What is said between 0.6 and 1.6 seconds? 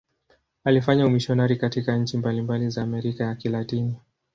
Alifanya umisionari